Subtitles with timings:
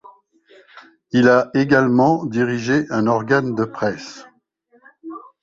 [1.11, 4.25] Il a également dirigé un organe de presse.